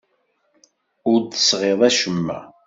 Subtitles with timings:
[1.11, 2.39] Ur d-tesɣiḍ acemma.